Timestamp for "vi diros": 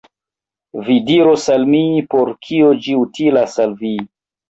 0.87-1.45